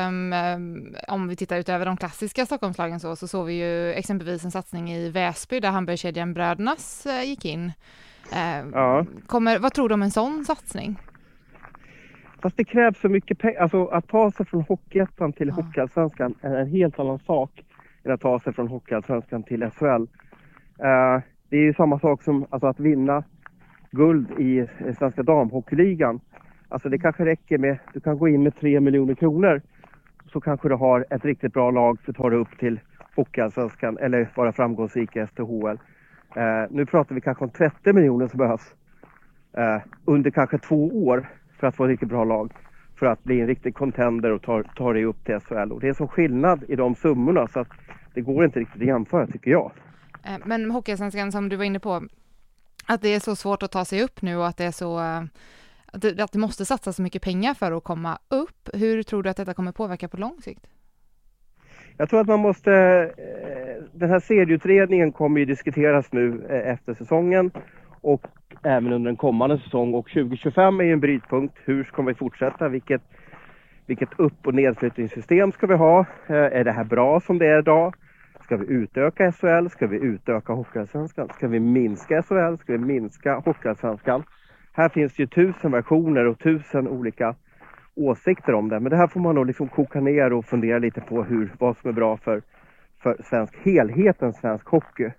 om 1.08 1.29
vi 1.29 1.37
tittar 1.37 1.58
utöver 1.58 1.87
de 1.87 1.96
klassiska 1.96 2.46
Stockholmslagen 2.46 3.00
så, 3.00 3.17
så 3.17 3.29
såg 3.29 3.46
vi 3.46 3.52
ju 3.52 3.93
exempelvis 3.93 4.44
en 4.44 4.50
satsning 4.50 4.90
i 4.90 5.11
Väsby 5.11 5.61
där 5.61 5.70
hamburgerkedjan 5.70 6.34
Brödernas 6.34 7.06
uh, 7.06 7.29
gick 7.29 7.44
in. 7.44 7.73
Ja. 8.73 9.06
kommer, 9.26 9.58
vad 9.58 9.75
tror 9.75 9.88
du 9.88 9.94
om 9.94 10.02
en 10.02 10.11
sån 10.11 10.44
satsning? 10.44 10.99
Fast 12.43 12.56
det 12.56 12.64
krävs 12.64 13.00
så 13.00 13.08
mycket 13.08 13.38
pengar. 13.38 13.61
Alltså 13.61 13.87
att 13.87 14.08
ta 14.08 14.31
sig 14.31 14.46
från 14.46 14.62
Hockeyettan 14.62 15.32
till 15.32 15.49
ja. 15.49 15.55
Hockeyallsvenskan 15.55 16.35
är 16.40 16.55
en 16.55 16.70
helt 16.70 16.99
annan 16.99 17.19
sak 17.19 17.64
än 18.05 18.12
att 18.12 18.20
ta 18.20 18.40
sig 18.40 18.52
från 18.52 18.69
Hockeyallsvenskan 18.69 19.43
till 19.43 19.70
SHL. 19.70 19.87
Uh, 19.87 21.23
det 21.49 21.56
är 21.56 21.62
ju 21.62 21.75
samma 21.75 21.99
sak 21.99 22.23
som 22.23 22.46
alltså, 22.50 22.67
att 22.67 22.81
vinna 22.81 23.25
guld 23.93 24.41
i 24.41 24.59
eh, 24.59 24.94
Svenska 24.99 25.23
Damhockeyligan. 25.23 26.21
Alltså 26.69 26.89
det 26.89 26.99
kanske 26.99 27.25
räcker 27.25 27.59
med, 27.59 27.79
du 27.93 28.00
kan 28.00 28.19
gå 28.19 28.29
in 28.29 28.43
med 28.43 28.56
3 28.56 28.81
miljoner 28.81 29.15
kronor 29.15 29.62
så 30.33 30.41
kanske 30.41 30.69
du 30.69 30.75
har 30.75 31.06
ett 31.11 31.25
riktigt 31.25 31.53
bra 31.53 31.71
lag 31.71 32.00
för 32.00 32.12
att 32.12 32.17
ta 32.17 32.31
dig 32.31 32.39
upp 32.39 32.59
till 32.59 32.81
Hockeyallsvenskan 33.17 33.99
eller 33.99 34.29
vara 34.35 34.53
framgångsrik 34.53 35.17
i 35.17 35.27
SDHL. 35.27 35.79
Eh, 36.37 36.71
nu 36.71 36.87
pratar 36.87 37.15
vi 37.15 37.21
kanske 37.21 37.44
om 37.44 37.50
30 37.50 37.93
miljoner 37.93 38.29
som 38.29 38.39
behövs 38.39 38.75
eh, 39.56 39.83
under 40.05 40.31
kanske 40.31 40.59
två 40.59 41.06
år 41.06 41.29
för 41.61 41.67
att 41.67 41.77
få 41.77 41.85
ett 41.85 41.91
riktigt 41.91 42.09
bra 42.09 42.25
lag. 42.25 42.53
För 42.99 43.06
att 43.06 43.25
bli 43.25 43.41
en 43.41 43.47
riktig 43.47 43.75
contender 43.75 44.31
och 44.31 44.43
ta, 44.43 44.62
ta 44.62 44.93
dig 44.93 45.05
upp 45.05 45.25
till 45.25 45.41
SHL. 45.41 45.73
Och 45.73 45.81
det 45.81 45.88
är 45.88 45.93
så 45.93 46.09
skillnad 46.09 46.65
i 46.69 46.77
de 46.77 46.95
summorna 46.95 47.47
så 47.49 47.61
att 47.61 47.69
det 48.15 48.21
går 48.21 48.45
inte 48.45 48.61
riktigt 48.61 48.83
att 48.83 48.88
jämföra 48.88 49.27
tycker 49.27 49.50
jag. 49.50 49.73
Eh, 50.25 50.38
men 50.45 50.71
Hockeyallsvenskan 50.71 51.33
som 51.33 51.49
du 51.49 51.56
var 51.56 51.65
inne 51.65 51.81
på, 51.81 52.03
att 52.87 53.02
det 53.02 53.14
är 53.14 53.20
så 53.20 53.37
svårt 53.37 53.62
att 53.62 53.73
ta 53.73 53.84
sig 53.84 54.02
upp 54.02 54.23
nu 54.23 54.37
och 54.37 54.46
att 54.46 54.56
det 54.56 54.64
är 54.64 54.70
så 54.70 55.00
eh, 55.00 55.23
att 55.93 56.02
det, 56.02 56.20
att 56.20 56.32
det 56.32 56.38
måste 56.38 56.64
satsas 56.64 56.96
så 56.96 57.02
mycket 57.02 57.23
pengar 57.23 57.54
för 57.54 57.73
att 57.73 57.85
komma 57.85 58.18
upp. 58.28 58.68
Hur 58.75 59.02
tror 59.02 59.23
du 59.23 59.30
att 59.30 59.37
detta 59.37 59.54
kommer 59.54 59.73
påverka 59.73 60.09
på 60.09 60.16
lång 60.16 60.40
sikt? 60.40 60.66
Jag 61.97 62.11
tror 62.11 62.21
att 62.21 62.26
man 62.26 62.40
måste, 62.40 62.73
eh, 63.18 63.85
den 63.92 64.11
här 64.11 64.21
serieutredningen 64.21 65.12
kommer 65.12 65.40
ju 65.40 65.47
diskuteras 65.47 66.12
nu 66.12 66.47
eh, 66.50 66.73
efter 66.73 66.95
säsongen 66.95 67.50
och 68.00 68.26
även 68.62 68.92
under 68.92 69.11
en 69.11 69.16
kommande 69.16 69.59
säsong 69.59 69.95
och 69.95 70.09
2025 70.09 70.80
är 70.80 70.85
ju 70.85 70.92
en 70.92 71.00
brytpunkt. 71.00 71.59
Hur 71.64 71.85
ska 71.85 72.02
vi 72.02 72.14
fortsätta? 72.14 72.68
Vilket, 72.68 73.02
vilket 73.87 74.09
upp 74.18 74.47
och 74.47 74.54
nedflyttningssystem 74.54 75.52
ska 75.52 75.66
vi 75.66 75.75
ha? 75.75 76.07
Är 76.26 76.64
det 76.64 76.73
här 76.73 76.85
bra 76.85 77.21
som 77.21 77.38
det 77.38 77.47
är 77.47 77.59
idag? 77.59 77.95
Ska 78.44 78.56
vi 78.56 78.66
utöka 78.66 79.32
SHL? 79.32 79.68
Ska 79.68 79.87
vi 79.87 79.96
utöka 79.96 80.52
Hockeyallsvenskan? 80.52 81.28
Ska 81.28 81.49
vi 81.49 81.61
minska 81.61 82.22
SHL? 82.22 82.56
Ska 82.56 82.72
vi 82.72 82.78
minska 82.78 83.34
Hockeyallsvenskan? 83.34 84.22
Här 84.72 84.88
finns 84.88 85.18
ju 85.18 85.26
tusen 85.26 85.70
versioner 85.70 86.26
och 86.26 86.38
tusen 86.38 86.88
olika 86.88 87.34
åsikter 87.94 88.54
om 88.54 88.68
det. 88.68 88.80
Men 88.80 88.90
det 88.90 88.96
här 88.96 89.06
får 89.06 89.20
man 89.20 89.34
nog 89.34 89.46
liksom 89.46 89.68
koka 89.68 90.00
ner 90.00 90.32
och 90.32 90.44
fundera 90.44 90.78
lite 90.78 91.00
på 91.00 91.22
hur, 91.22 91.52
vad 91.58 91.76
som 91.76 91.90
är 91.90 91.94
bra 91.94 92.16
för, 92.16 92.42
för 93.02 93.16
svensk, 93.25 93.56
helheten 93.64 94.32
svensk 94.32 94.66
hockey. 94.66 95.11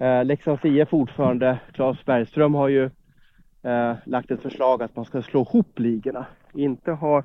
Eh, 0.00 0.24
Leksands 0.24 0.64
IF 0.64 0.92
ordförande 0.92 1.60
Claes 1.72 2.04
Bergström 2.04 2.54
har 2.54 2.68
ju 2.68 2.84
eh, 3.62 3.94
lagt 4.04 4.30
ett 4.30 4.42
förslag 4.42 4.82
att 4.82 4.96
man 4.96 5.04
ska 5.04 5.22
slå 5.22 5.42
ihop 5.42 5.78
ligorna. 5.78 6.26
Inte 6.54 6.92
ha 6.92 7.22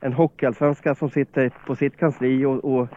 en 0.00 0.12
hockeyallsvenska 0.12 0.94
som 0.94 1.10
sitter 1.10 1.52
på 1.66 1.76
sitt 1.76 1.96
kansli 1.96 2.44
och, 2.44 2.64
och 2.64 2.88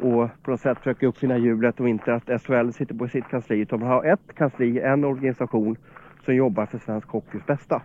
och 0.00 0.28
på 0.42 0.50
något 0.50 0.60
sätt 0.60 0.78
försöka 0.78 1.06
uppfinna 1.06 1.38
hjulet 1.38 1.80
och 1.80 1.88
inte 1.88 2.14
att 2.14 2.42
SHL 2.42 2.70
sitter 2.70 2.94
på 2.94 3.08
sitt 3.08 3.28
kansli 3.28 3.58
utan 3.58 3.80
man 3.80 3.88
har 3.88 4.04
ett 4.04 4.34
kansli, 4.34 4.80
en 4.80 5.04
organisation 5.04 5.76
som 6.24 6.34
jobbar 6.34 6.66
för 6.66 6.78
svensk 6.78 7.08
hockeys 7.08 7.46
bästa. 7.46 7.82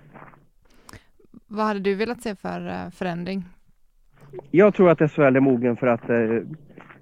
Vad 1.47 1.65
hade 1.65 1.79
du 1.79 1.95
velat 1.95 2.21
se 2.21 2.35
för 2.35 2.67
eh, 2.67 2.89
förändring? 2.89 3.45
Jag 4.51 4.73
tror 4.73 4.89
att 4.89 5.11
SHL 5.11 5.21
är 5.21 5.39
mogen 5.39 5.77
för 5.77 5.87
att 5.87 6.09
uh, 6.09 6.41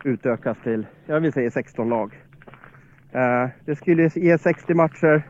utökas 0.04 0.58
till, 0.64 0.88
jag 1.06 1.20
vill 1.20 1.34
säga 1.34 1.52
16 1.52 1.90
lag. 1.90 2.14
Uh, 3.16 3.50
det 3.66 3.76
skulle 3.76 4.10
ge 4.16 4.38
60 4.38 4.74
matcher. 4.74 5.24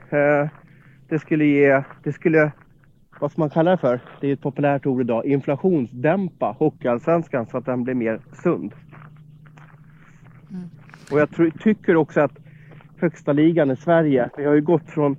Det 1.10 1.20
skulle 1.20 1.46
ge, 1.46 1.84
det 2.04 2.14
skulle, 2.14 2.52
vad 3.20 3.32
ska 3.32 3.42
man 3.42 3.50
kalla 3.50 3.72
det 3.72 3.78
för? 3.78 4.00
Det 4.22 4.28
är 4.28 4.34
ett 4.34 4.42
populärt 4.42 4.86
ord 4.86 5.02
idag, 5.02 5.26
inflationsdämpa 5.26 6.56
hockeyallsvenskan 6.60 7.46
så 7.46 7.58
att 7.58 7.66
den 7.66 7.84
blir 7.84 7.94
mer 7.94 8.22
sund. 8.44 8.74
Och 11.12 11.20
jag 11.20 11.32
tror, 11.32 11.50
tycker 11.50 11.96
också 11.96 12.22
att 12.22 12.38
högsta 12.98 13.34
ligan 13.34 13.72
i 13.72 13.76
Sverige, 13.76 14.30
vi 14.38 14.46
har 14.46 14.54
ju 14.54 14.62
gått 14.62 14.90
från 14.90 15.18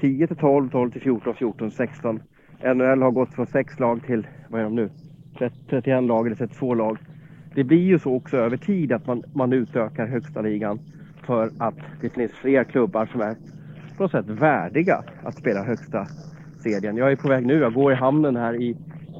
10 0.00 0.26
till 0.26 0.36
12, 0.36 0.70
12 0.70 0.90
till 0.90 1.00
14, 1.00 1.34
14 1.34 1.70
16. 1.70 2.20
NHL 2.62 3.02
har 3.02 3.10
gått 3.10 3.34
från 3.34 3.46
6 3.46 3.78
lag 3.78 4.06
till, 4.06 4.26
vad 4.48 4.60
är 4.60 4.64
de 4.64 4.74
nu? 4.74 4.90
31 5.70 6.04
lag 6.04 6.26
eller 6.26 6.36
32 6.36 6.74
lag. 6.74 6.98
Det 7.54 7.64
blir 7.64 7.82
ju 7.82 7.98
så 7.98 8.14
också 8.14 8.36
över 8.36 8.56
tid 8.56 8.92
att 8.92 9.06
man, 9.06 9.22
man 9.34 9.52
utökar 9.52 10.06
högsta 10.06 10.40
ligan 10.40 10.78
för 11.26 11.50
att 11.58 11.74
det 12.00 12.08
finns 12.08 12.32
fler 12.32 12.64
klubbar 12.64 13.06
som 13.06 13.20
är 13.20 13.36
på 13.96 14.02
något 14.02 14.12
sätt 14.12 14.26
värdiga 14.28 15.04
att 15.22 15.34
spela 15.34 15.62
högsta 15.62 16.06
serien. 16.62 16.96
Jag 16.96 17.12
är 17.12 17.16
på 17.16 17.28
väg 17.28 17.46
nu, 17.46 17.54
jag 17.54 17.74
går 17.74 17.92
i 17.92 17.94
hamnen 17.94 18.36
här 18.36 18.54
i, 18.54 18.76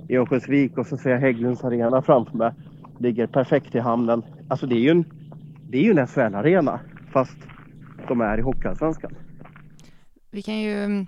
i 0.09 0.17
Örnsköldsvik 0.17 0.79
och 0.79 0.87
så 0.87 0.97
ser 0.97 1.11
jag 1.11 1.19
Hägglunds 1.19 1.65
arena 1.65 2.03
framför 2.03 2.37
mig. 2.37 2.53
Ligger 2.99 3.27
perfekt 3.27 3.75
i 3.75 3.79
hamnen. 3.79 4.23
Alltså 4.49 4.67
det 4.67 4.75
är 4.75 4.81
ju 4.81 4.91
en, 4.91 5.05
det 5.69 5.79
är 5.79 5.83
ju 5.83 5.91
en 5.91 6.07
SHL-arena 6.07 6.81
fast 7.13 7.37
de 8.09 8.21
är 8.21 8.39
i 8.39 8.41
Hockeyallsvenskan. 8.41 9.17
Vi 10.31 10.43
kan 10.43 10.59
ju 10.59 11.07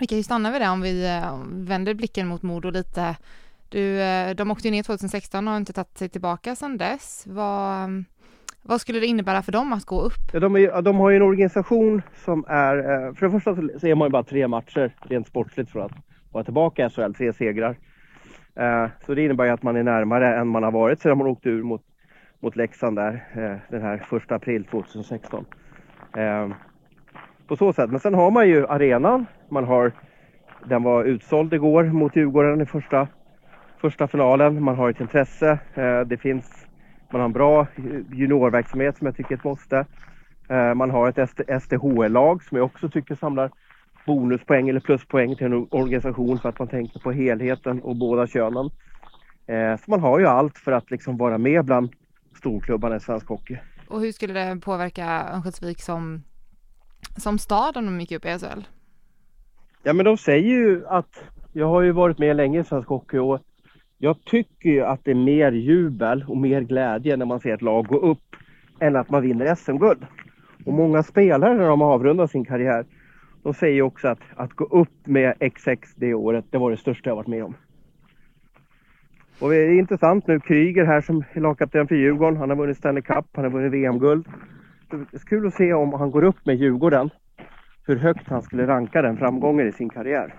vi 0.00 0.06
kan 0.06 0.18
ju 0.18 0.24
stanna 0.24 0.50
vid 0.52 0.60
det 0.60 0.68
om 0.68 0.80
vi 0.80 1.06
eh, 1.06 1.38
vänder 1.46 1.94
blicken 1.94 2.28
mot 2.28 2.42
Modo 2.42 2.70
lite. 2.70 3.16
Du, 3.68 4.00
eh, 4.00 4.34
de 4.34 4.50
åkte 4.50 4.68
ju 4.68 4.72
ner 4.72 4.82
2016 4.82 5.48
och 5.48 5.52
har 5.52 5.58
inte 5.58 5.72
tagit 5.72 5.98
sig 5.98 6.08
tillbaka 6.08 6.54
sedan 6.54 6.76
dess. 6.76 7.24
Vad, 7.26 8.04
vad 8.62 8.80
skulle 8.80 9.00
det 9.00 9.06
innebära 9.06 9.42
för 9.42 9.52
dem 9.52 9.72
att 9.72 9.84
gå 9.84 10.00
upp? 10.00 10.32
Ja, 10.32 10.40
de, 10.40 10.56
är, 10.56 10.82
de 10.82 10.96
har 10.96 11.10
ju 11.10 11.16
en 11.16 11.22
organisation 11.22 12.02
som 12.24 12.44
är, 12.48 12.76
eh, 12.76 13.14
för 13.14 13.26
det 13.26 13.32
första 13.32 13.56
så 13.78 13.86
är 13.86 13.94
man 13.94 14.06
ju 14.06 14.12
bara 14.12 14.22
tre 14.22 14.48
matcher 14.48 14.94
rent 15.00 15.26
sportsligt 15.26 15.70
för 15.70 15.80
att 15.80 15.92
vara 16.32 16.44
tillbaka 16.44 16.86
i 16.86 16.90
SHL, 16.90 17.12
tre 17.12 17.32
segrar. 17.32 17.76
Så 19.06 19.14
det 19.14 19.24
innebär 19.24 19.44
ju 19.44 19.50
att 19.50 19.62
man 19.62 19.76
är 19.76 19.82
närmare 19.82 20.36
än 20.36 20.48
man 20.48 20.62
har 20.62 20.72
varit 20.72 21.00
sedan 21.00 21.18
man 21.18 21.26
åkte 21.26 21.48
ur 21.48 21.62
mot, 21.62 21.82
mot 22.40 22.56
Leksand 22.56 22.96
där 22.96 23.24
eh, 23.32 23.56
den 23.68 23.82
här 23.82 23.98
första 23.98 24.34
april 24.34 24.64
2016 24.64 25.44
ehm, 26.16 26.54
på 27.46 27.56
så 27.56 27.72
sätt. 27.72 27.90
Men 27.90 28.00
sen 28.00 28.14
har 28.14 28.30
man 28.30 28.48
ju 28.48 28.66
arenan. 28.66 29.26
Man 29.48 29.64
har, 29.64 29.92
den 30.64 30.82
var 30.82 31.04
utsåld 31.04 31.54
igår 31.54 31.84
mot 31.84 32.16
Djurgården 32.16 32.60
i 32.60 32.66
första, 32.66 33.08
första 33.80 34.08
finalen. 34.08 34.62
Man 34.62 34.76
har 34.76 34.90
ett 34.90 35.00
intresse. 35.00 35.58
Eh, 35.74 36.00
det 36.00 36.16
finns, 36.16 36.66
man 37.10 37.20
har 37.20 37.26
en 37.26 37.32
bra 37.32 37.60
eh, 37.60 37.66
juniorverksamhet 38.12 38.98
som 38.98 39.06
jag 39.06 39.16
tycker 39.16 39.34
är 39.34 39.38
ett 39.38 39.44
måste. 39.44 39.86
Eh, 40.48 40.74
man 40.74 40.90
har 40.90 41.08
ett 41.08 41.62
SDHL-lag 41.62 42.42
som 42.42 42.56
jag 42.56 42.64
också 42.64 42.88
tycker 42.88 43.14
samlar 43.14 43.50
bonuspoäng 44.06 44.68
eller 44.68 44.80
pluspoäng 44.80 45.36
till 45.36 45.46
en 45.46 45.66
organisation 45.70 46.38
för 46.38 46.48
att 46.48 46.58
man 46.58 46.68
tänker 46.68 47.00
på 47.00 47.12
helheten 47.12 47.80
och 47.82 47.96
båda 47.96 48.26
könen. 48.26 48.70
Eh, 49.46 49.76
så 49.76 49.90
man 49.90 50.00
har 50.00 50.18
ju 50.18 50.26
allt 50.26 50.58
för 50.58 50.72
att 50.72 50.90
liksom 50.90 51.16
vara 51.16 51.38
med 51.38 51.64
bland 51.64 51.90
storklubbarna 52.38 52.96
i 52.96 53.00
svensk 53.00 53.28
hockey. 53.28 53.58
Och 53.88 54.00
hur 54.00 54.12
skulle 54.12 54.32
det 54.32 54.60
påverka 54.60 55.28
Örnsköldsvik 55.32 55.82
som 55.82 56.22
som 57.16 57.38
stad 57.38 57.76
om 57.76 57.86
de 57.86 58.00
gick 58.00 58.12
upp 58.12 58.24
i 58.24 58.38
SHL? 58.38 58.60
Ja 59.82 59.92
men 59.92 60.04
de 60.04 60.16
säger 60.16 60.48
ju 60.48 60.86
att, 60.86 61.24
jag 61.52 61.66
har 61.66 61.82
ju 61.82 61.92
varit 61.92 62.18
med 62.18 62.36
länge 62.36 62.60
i 62.60 62.64
svensk 62.64 62.88
hockey 62.88 63.18
och 63.18 63.40
jag 63.98 64.24
tycker 64.24 64.70
ju 64.70 64.84
att 64.84 65.04
det 65.04 65.10
är 65.10 65.14
mer 65.14 65.52
jubel 65.52 66.24
och 66.28 66.36
mer 66.36 66.60
glädje 66.60 67.16
när 67.16 67.26
man 67.26 67.40
ser 67.40 67.54
ett 67.54 67.62
lag 67.62 67.86
gå 67.86 67.98
upp 67.98 68.36
än 68.80 68.96
att 68.96 69.10
man 69.10 69.22
vinner 69.22 69.54
SM-guld. 69.54 70.06
Och 70.64 70.72
många 70.72 71.02
spelare 71.02 71.54
när 71.54 71.68
de 71.68 71.82
avrundar 71.82 72.26
sin 72.26 72.44
karriär, 72.44 72.84
de 73.42 73.54
säger 73.54 73.82
också 73.82 74.08
att 74.08 74.20
att 74.36 74.52
gå 74.52 74.64
upp 74.64 75.06
med 75.06 75.34
XX 75.54 75.94
det 75.94 76.14
året, 76.14 76.44
det 76.50 76.58
var 76.58 76.70
det 76.70 76.76
största 76.76 77.10
jag 77.10 77.16
varit 77.16 77.26
med 77.26 77.44
om. 77.44 77.54
Och 79.40 79.50
det 79.50 79.56
är 79.56 79.78
intressant 79.78 80.26
nu, 80.26 80.40
Kryger 80.40 80.84
här 80.84 81.00
som 81.00 81.24
är 81.32 81.40
lagkapten 81.40 81.88
för 81.88 81.94
Djurgården, 81.94 82.36
han 82.36 82.50
har 82.50 82.56
vunnit 82.56 82.76
Stanley 82.76 83.02
Cup, 83.02 83.26
han 83.32 83.44
har 83.44 83.50
vunnit 83.50 83.72
VM-guld 83.72 84.26
det 84.90 84.96
är 84.96 85.18
kul 85.18 85.46
att 85.46 85.54
se 85.54 85.72
om 85.72 85.92
han 85.92 86.10
går 86.10 86.24
upp 86.24 86.46
med 86.46 86.56
Djurgården, 86.56 87.10
hur 87.86 87.96
högt 87.96 88.28
han 88.28 88.42
skulle 88.42 88.66
ranka 88.66 89.02
den 89.02 89.16
framgången 89.16 89.68
i 89.68 89.72
sin 89.72 89.88
karriär. 89.88 90.34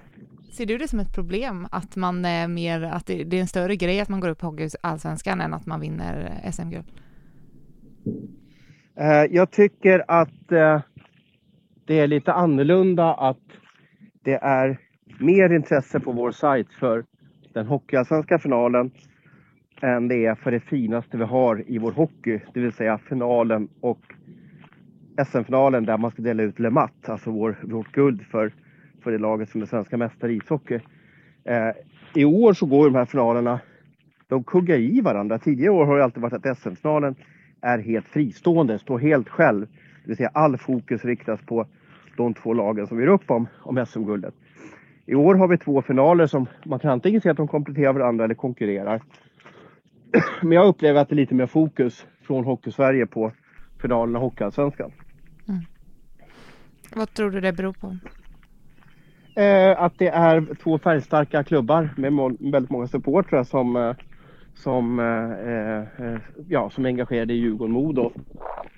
Ser 0.51 0.65
du 0.65 0.77
det 0.77 0.88
som 0.88 1.00
ett 1.00 1.15
problem 1.15 1.68
att 1.72 1.96
man 1.96 2.25
är 2.25 2.48
mer, 2.48 2.82
att 2.82 3.06
det 3.06 3.22
är 3.22 3.34
en 3.34 3.48
större 3.48 3.75
grej 3.75 4.00
att 4.01 4.10
man 4.10 4.20
går 4.20 4.29
upp 4.29 4.39
på 4.39 4.68
Allsvenskan 4.82 5.41
än 5.41 5.53
att 5.53 5.65
man 5.65 5.79
vinner 5.79 6.41
SM-guld? 6.51 6.91
Eh, 8.96 9.25
jag 9.29 9.51
tycker 9.51 10.03
att 10.08 10.51
eh, 10.51 10.82
det 11.86 12.00
är 12.00 12.08
lite 12.08 12.34
annorlunda 12.34 13.13
att 13.13 13.38
det 14.24 14.36
är 14.36 14.79
mer 15.20 15.53
intresse 15.53 16.00
på 16.00 16.12
vår 16.12 16.32
sajt 16.32 16.74
för 16.79 17.06
den 17.60 17.68
hockeyallsvenska 17.68 18.39
finalen 18.39 18.92
än 19.82 20.08
det 20.08 20.25
är 20.25 20.36
för 20.36 20.51
det 20.51 20.60
finaste 20.60 21.18
vi 21.18 21.24
har 21.24 21.63
i 21.68 21.78
vår 21.78 21.92
hockey, 21.92 22.39
det 22.54 22.60
vill 22.60 22.74
säga 22.74 22.98
finalen 22.98 23.68
och 23.82 24.00
SM-finalen 25.25 25.86
där 25.86 25.98
man 25.98 26.12
ska 26.12 26.22
dela 26.22 26.44
ut 26.44 26.60
Le 26.60 26.70
Mat, 26.70 27.10
alltså 27.10 27.32
vår, 27.32 27.58
vårt 27.63 27.92
guld 27.92 28.22
för, 28.22 28.54
för 29.04 29.12
det 29.12 29.18
laget 29.18 29.50
som 29.50 29.62
är 29.62 29.66
svenska 29.66 29.98
mästare 29.98 30.32
i 30.32 30.36
ishockey. 30.36 30.80
Eh, 31.44 31.70
I 32.16 32.25
år 32.25 32.54
så 32.54 32.66
går 32.66 32.86
de 32.86 32.96
här 32.96 33.06
finalerna, 33.06 33.60
de 34.28 34.44
kuggar 34.44 34.78
i 34.78 35.01
varandra. 35.01 35.39
Tidigare 35.39 35.72
år 35.72 35.86
har 35.86 35.98
det 35.98 36.04
alltid 36.04 36.22
varit 36.22 36.46
att 36.46 36.58
SM-finalen 36.58 37.16
är 37.62 37.80
helt 37.80 38.08
fristående, 38.08 38.80
står 38.80 39.00
helt 39.00 39.30
själv. 39.30 39.68
Det 40.04 40.08
vill 40.08 40.18
säga 40.18 40.32
all 40.34 40.58
fokus 40.58 41.06
riktas 41.06 41.42
på 41.42 41.66
de 42.18 42.34
två 42.34 42.54
lagen 42.54 42.88
som 42.88 43.00
gör 43.00 43.08
upp 43.08 43.32
om, 43.32 43.48
om 43.62 43.86
SM-guldet. 43.86 44.34
I 45.10 45.16
år 45.16 45.36
har 45.36 45.48
vi 45.48 45.58
två 45.58 45.82
finaler 45.82 46.28
som 46.28 46.48
man 46.66 46.80
kan 46.80 46.92
antingen 46.92 47.22
se 47.22 47.30
att 47.30 47.38
de 47.38 47.48
kompletterar 47.48 47.94
varandra 47.94 48.25
eller 48.25 48.36
konkurrerar. 48.36 49.01
Men 50.42 50.51
jag 50.51 50.68
upplever 50.68 51.01
att 51.01 51.10
det 51.10 51.13
är 51.13 51.16
lite 51.16 51.36
mer 51.36 51.46
fokus 51.46 52.08
från 52.22 52.44
Hockeysverige 52.46 53.06
på 53.06 53.32
finalen 53.82 54.16
av 54.16 54.22
Hockeyallsvenskan. 54.22 54.92
Mm. 55.48 55.62
Vad 56.96 57.13
tror 57.13 57.32
du 57.32 57.42
det 57.42 57.54
beror 57.54 57.74
på? 57.74 57.98
Eh, 59.42 59.82
att 59.82 59.98
det 59.98 60.08
är 60.08 60.56
två 60.63 60.80
färgstarka 60.80 61.44
klubbar 61.44 61.89
med 61.98 62.13
må 62.13 62.36
väldigt 62.39 62.72
många 62.72 62.88
supportrar 62.88 63.44
som, 63.44 63.75
eh, 63.75 63.96
som, 64.54 65.00
eh, 65.00 66.06
eh, 66.08 66.20
ja, 66.48 66.70
som 66.70 66.86
är 66.86 66.89
engagerade 66.89 67.34
i 67.34 67.38
Djurgården-Modo. 67.38 68.12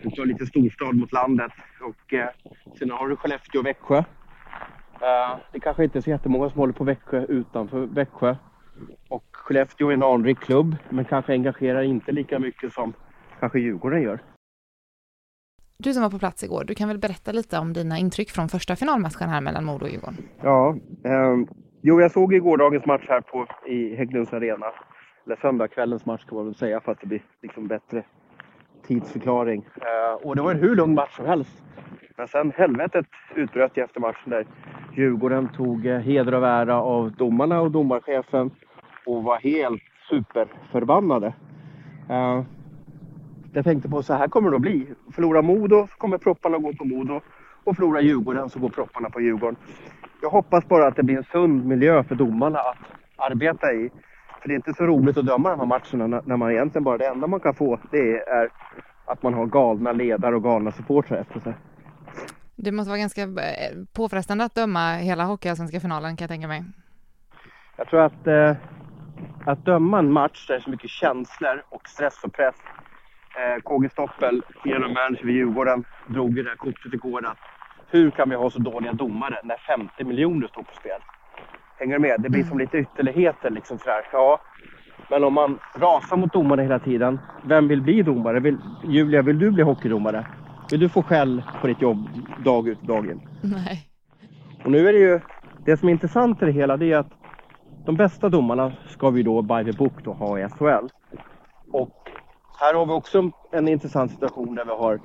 Du 0.04 0.22
har 0.22 0.26
lite 0.26 0.46
storstad 0.46 0.96
mot 0.96 1.12
landet 1.12 1.52
och 1.82 2.14
eh, 2.14 2.30
sen 2.80 2.92
har 2.92 3.10
du 3.10 3.16
Skellefteå 3.16 3.60
och 3.60 3.66
Växjö. 3.66 4.04
Eh, 5.02 5.38
det 5.52 5.60
kanske 5.60 5.84
inte 5.84 6.00
är 6.00 6.02
så 6.02 6.10
jättemånga 6.10 6.50
som 6.50 6.60
håller 6.60 6.74
på 6.74 6.84
Växjö 6.84 7.26
utanför 7.26 7.80
Växjö. 7.86 8.36
Och 9.10 9.26
Skellefteå 9.32 9.90
är 9.90 9.94
en 9.94 10.04
anrik 10.04 10.40
klubb 10.40 10.76
men 10.90 11.06
kanske 11.06 11.34
engagerar 11.34 11.82
inte 11.82 12.12
lika 12.12 12.40
mycket 12.40 12.74
som 12.74 12.94
kanske 13.40 13.60
Djurgården 13.60 14.02
gör. 14.02 14.20
Du 15.78 15.94
som 15.94 16.04
var 16.04 16.10
på 16.10 16.20
plats 16.20 16.44
igår, 16.44 16.64
du 16.64 16.76
kan 16.76 16.88
väl 16.88 16.98
berätta 16.98 17.32
lite 17.32 17.58
om 17.58 17.74
dina 17.74 17.98
intryck 17.98 18.30
från 18.30 18.50
första 18.50 18.76
finalmatchen 18.76 19.30
här 19.30 19.42
mellan 19.42 19.66
Modo 19.66 19.86
och 19.86 19.92
Djurgården? 19.92 20.18
Ja, 20.42 20.76
eh, 21.04 21.38
jo 21.82 22.02
jag 22.02 22.12
såg 22.12 22.34
igår 22.34 22.58
dagens 22.58 22.86
match 22.86 23.06
här 23.08 23.22
på, 23.22 23.48
i 23.68 23.96
Hägglunds 23.96 24.34
arena. 24.34 24.66
Eller 25.26 25.36
söndagskvällens 25.36 26.06
match 26.06 26.26
kan 26.26 26.36
man 26.36 26.46
väl 26.46 26.56
säga 26.56 26.82
för 26.82 26.92
att 26.92 27.02
det 27.02 27.08
blir 27.08 27.22
liksom 27.42 27.68
bättre 27.68 28.04
tidsförklaring. 28.88 29.66
Eh, 29.76 30.28
och 30.28 30.36
det 30.36 30.42
var 30.42 30.52
en 30.52 30.60
hur 30.60 30.76
lugn 30.76 30.94
match 30.94 31.16
som 31.16 31.26
helst. 31.26 31.64
Men 32.18 32.28
sen 32.28 32.54
helvetet 32.56 33.06
utbröt 33.36 33.78
efter 33.78 34.00
matchen 34.00 34.30
där 34.30 34.46
Djurgården 34.94 35.50
tog 35.50 35.86
eh, 35.86 36.00
heder 36.00 36.34
och 36.34 36.48
ära 36.48 36.82
av 36.82 37.12
domarna 37.12 37.62
och 37.62 37.72
domarchefen 37.72 38.52
och 39.06 39.24
var 39.24 39.38
helt 39.38 39.84
superförbannade. 40.10 41.34
Uh, 42.10 42.44
jag 43.54 43.64
tänkte 43.64 43.90
på 43.90 44.04
så 44.04 44.14
här 44.14 44.28
kommer 44.28 44.50
det 44.50 44.56
att 44.56 44.62
bli. 44.62 44.88
Förlorar 45.12 45.42
Modo 45.42 45.88
så 45.88 45.98
kommer 45.98 46.18
propparna 46.18 46.58
gå 46.58 46.74
på 46.74 46.86
Modo 46.86 47.22
och 47.64 47.76
förlorar 47.76 48.02
Djurgården 48.02 48.50
så 48.50 48.60
går 48.60 48.70
propparna 48.70 49.10
på 49.10 49.22
Djurgården. 49.22 49.56
Jag 50.22 50.30
hoppas 50.30 50.68
bara 50.68 50.88
att 50.88 50.96
det 50.96 51.04
blir 51.04 51.18
en 51.18 51.24
sund 51.24 51.66
miljö 51.66 52.04
för 52.04 52.16
domarna 52.16 52.60
att 52.60 52.78
arbeta 53.16 53.74
i. 53.74 53.90
För 54.42 54.48
det 54.48 54.54
är 54.54 54.56
inte 54.56 54.74
så 54.74 54.84
roligt 54.84 55.18
att 55.18 55.26
döma 55.26 55.50
de 55.50 55.60
här 55.60 55.66
matcherna 55.66 56.22
när 56.26 56.38
man 56.38 56.52
egentligen 56.52 56.84
bara 56.84 56.98
det 56.98 57.08
enda 57.08 57.28
man 57.28 57.40
kan 57.40 57.54
få 57.54 57.80
det 57.92 58.18
är 58.18 58.50
att 59.06 59.24
man 59.24 59.34
har 59.34 59.46
galna 59.46 59.92
ledare 59.92 60.36
och 60.36 60.44
galna 60.44 60.72
supportrar 60.72 61.18
efter 61.18 61.40
sig. 61.40 61.54
Det 62.56 62.72
måste 62.72 62.90
vara 62.90 63.00
ganska 63.00 63.22
eh, 63.22 63.78
påfrestande 63.94 64.44
att 64.44 64.56
döma 64.56 64.94
hela 64.94 65.24
Hockeyallsvenska 65.24 65.80
finalen 65.80 66.18
kan 66.18 66.24
jag 66.24 66.30
tänka 66.30 66.48
mig. 66.48 66.64
Jag 67.76 67.88
tror 67.88 68.02
att, 68.02 68.28
eh, 68.28 68.56
att 69.46 69.66
döma 69.66 70.00
en 70.00 70.12
match 70.12 70.48
där 70.48 70.54
det 70.54 70.60
är 70.60 70.64
så 70.64 70.70
mycket 70.70 70.90
känslor 70.90 71.64
och 71.70 71.88
stress 71.88 72.24
och 72.24 72.34
press 72.34 72.56
eh, 73.36 73.62
KG 73.62 73.90
Stoppel, 73.90 74.42
genom 74.66 74.94
manager 74.94 75.26
vid 75.26 75.36
Djurgården, 75.36 75.84
drog 76.08 76.38
ju 76.38 76.44
det 76.44 76.50
här 76.50 76.58
kortet 76.58 76.94
igår 76.94 77.26
att 77.26 77.38
hur 77.88 78.12
kan 78.12 78.30
vi 78.30 78.36
ha 78.36 78.50
så 78.50 78.60
dåliga 78.60 78.94
domare 78.94 79.40
när 79.44 79.58
50 79.58 80.04
miljoner 80.04 80.48
står 80.48 80.64
på 80.64 80.76
spel? 80.76 81.02
Hänger 81.80 81.94
du 81.94 82.00
med? 82.00 82.22
Det 82.22 82.30
blir 82.30 82.44
som 82.44 82.60
lite 82.60 82.78
ytterligheter 82.78 83.50
liksom 83.50 83.80
sådär. 83.80 84.02
Ja, 84.12 84.42
men 85.10 85.24
om 85.24 85.34
man 85.34 85.60
rasar 85.76 86.18
mot 86.18 86.34
domarna 86.34 86.62
hela 86.62 86.80
tiden, 86.80 87.20
vem 87.44 87.68
vill 87.68 87.82
bli 87.82 88.02
domare? 88.02 88.40
Vill, 88.40 88.58
Julia, 88.84 89.22
vill 89.22 89.40
du 89.40 89.52
bli 89.52 89.64
hockeydomare? 89.64 90.26
Vill 90.72 90.80
du 90.80 90.90
få 90.90 91.04
skäll 91.04 91.44
på 91.62 91.68
ditt 91.68 91.82
jobb 91.82 92.10
dag 92.46 92.68
ut 92.68 92.80
och 92.80 92.88
dag 92.88 93.10
in? 93.10 93.22
Nej. 93.42 93.88
Och 94.64 94.72
nu 94.72 94.88
är 94.88 94.94
det 94.94 95.00
ju, 95.00 95.20
det 95.66 95.78
som 95.78 95.88
är 95.88 95.92
intressant 95.92 96.42
i 96.42 96.46
det 96.46 96.52
hela 96.52 96.78
det 96.78 96.92
är 96.92 96.98
att 96.98 97.12
de 97.86 97.96
bästa 97.96 98.30
domarna 98.30 98.74
ska 98.90 99.10
vi 99.10 99.24
då 99.24 99.42
by 99.42 99.72
the 99.72 99.78
book 99.78 99.94
då 100.04 100.14
ha 100.14 100.40
i 100.40 100.50
SHL. 100.50 100.88
Och 101.72 101.90
här 102.60 102.74
har 102.74 102.86
vi 102.86 102.92
också 102.92 103.32
en 103.52 103.68
intressant 103.68 104.12
situation 104.12 104.56
där 104.56 104.66
vi 104.66 104.72
har 104.72 105.00